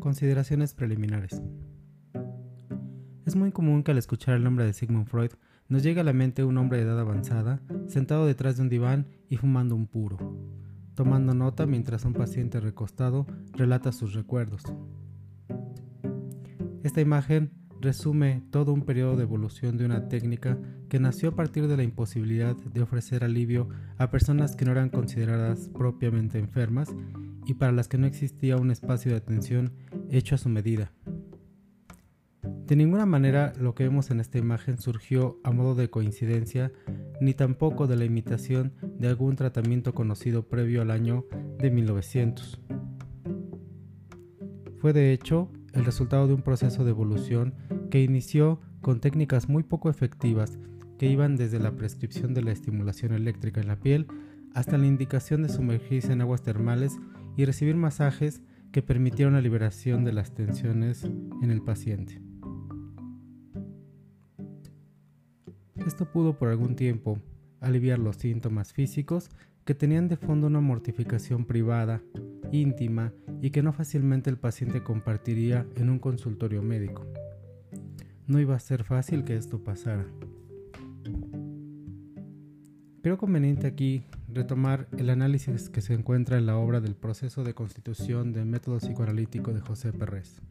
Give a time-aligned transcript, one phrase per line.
[0.00, 1.42] Consideraciones preliminares.
[3.26, 5.32] Es muy común que al escuchar el nombre de Sigmund Freud
[5.68, 9.06] nos llegue a la mente un hombre de edad avanzada, sentado detrás de un diván
[9.28, 10.18] y fumando un puro,
[10.94, 14.62] tomando nota mientras un paciente recostado relata sus recuerdos.
[16.82, 20.58] Esta imagen resume todo un periodo de evolución de una técnica
[20.88, 23.68] que nació a partir de la imposibilidad de ofrecer alivio
[23.98, 26.94] a personas que no eran consideradas propiamente enfermas
[27.46, 29.72] y para las que no existía un espacio de atención
[30.10, 30.92] hecho a su medida.
[32.42, 36.70] De ninguna manera lo que vemos en esta imagen surgió a modo de coincidencia,
[37.20, 41.26] ni tampoco de la imitación de algún tratamiento conocido previo al año
[41.58, 42.60] de 1900.
[44.78, 47.54] Fue de hecho el resultado de un proceso de evolución
[47.90, 50.58] que inició con técnicas muy poco efectivas
[50.98, 54.06] que iban desde la prescripción de la estimulación eléctrica en la piel
[54.54, 56.98] hasta la indicación de sumergirse en aguas termales
[57.36, 62.20] y recibir masajes que permitieron la liberación de las tensiones en el paciente.
[65.86, 67.18] Esto pudo por algún tiempo
[67.60, 69.30] aliviar los síntomas físicos
[69.64, 72.02] que tenían de fondo una mortificación privada,
[72.52, 77.06] íntima y que no fácilmente el paciente compartiría en un consultorio médico.
[78.26, 80.06] No iba a ser fácil que esto pasara.
[83.02, 87.54] Creo conveniente aquí retomar el análisis que se encuentra en la obra del proceso de
[87.54, 90.42] constitución del método psicoanalítico de José Perrés.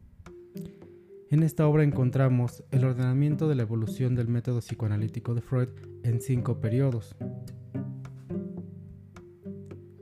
[1.30, 5.70] En esta obra encontramos el ordenamiento de la evolución del método psicoanalítico de Freud
[6.04, 7.16] en cinco periodos.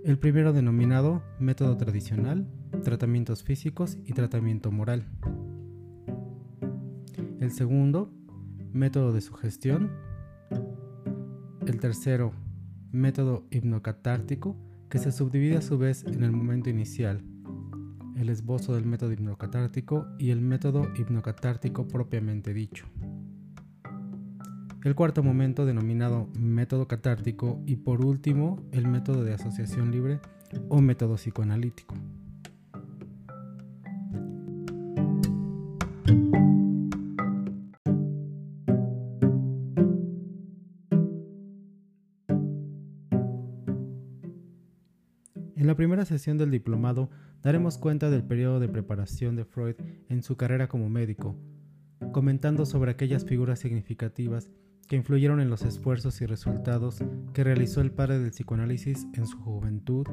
[0.05, 2.47] El primero denominado método tradicional,
[2.83, 5.05] tratamientos físicos y tratamiento moral.
[7.39, 8.11] El segundo,
[8.73, 9.91] método de sugestión.
[11.65, 12.31] El tercero,
[12.91, 14.55] método hipnocatártico,
[14.89, 17.23] que se subdivide a su vez en el momento inicial,
[18.15, 22.85] el esbozo del método hipnocatártico y el método hipnocatártico propiamente dicho.
[24.83, 30.21] El cuarto momento denominado método catártico y por último el método de asociación libre
[30.69, 31.95] o método psicoanalítico.
[45.57, 47.09] En la primera sesión del diplomado
[47.41, 49.73] daremos cuenta del periodo de preparación de Freud
[50.07, 51.35] en su carrera como médico,
[52.11, 54.51] comentando sobre aquellas figuras significativas
[54.87, 56.99] que influyeron en los esfuerzos y resultados
[57.33, 60.05] que realizó el padre del psicoanálisis en su juventud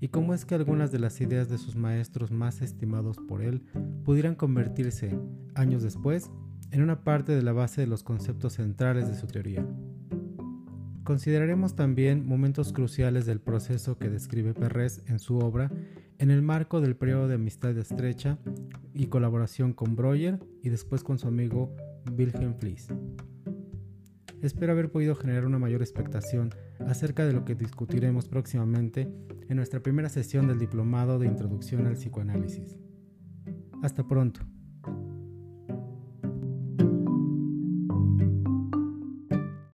[0.00, 3.62] y cómo es que algunas de las ideas de sus maestros más estimados por él
[4.02, 5.14] pudieran convertirse,
[5.54, 6.30] años después,
[6.70, 9.66] en una parte de la base de los conceptos centrales de su teoría.
[11.10, 15.68] Consideraremos también momentos cruciales del proceso que describe Perrez en su obra
[16.18, 18.38] en el marco del periodo de amistad estrecha
[18.94, 21.74] y colaboración con Breuer y después con su amigo
[22.16, 22.86] Wilhelm Fliess.
[24.40, 26.50] Espero haber podido generar una mayor expectación
[26.86, 29.12] acerca de lo que discutiremos próximamente
[29.48, 32.78] en nuestra primera sesión del Diplomado de Introducción al Psicoanálisis.
[33.82, 34.42] Hasta pronto.